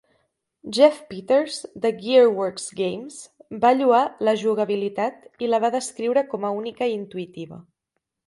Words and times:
Jeff 0.75 0.95
Peters, 1.09 1.57
de 1.83 1.91
GearWorks 2.05 2.63
Games, 2.79 3.19
va 3.65 3.71
lloar 3.81 4.01
la 4.29 4.35
jugabilitat 4.45 5.45
i 5.45 5.49
la 5.53 5.59
va 5.67 5.73
descriure 5.79 6.27
com 6.33 6.47
a 6.49 6.53
única 6.63 6.91
i 6.93 6.97
intuïtiva. 7.03 7.61